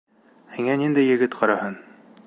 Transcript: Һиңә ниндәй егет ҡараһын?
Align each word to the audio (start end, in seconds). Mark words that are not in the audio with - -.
Һиңә 0.55 0.77
ниндәй 0.83 1.07
егет 1.11 1.39
ҡараһын? 1.43 1.79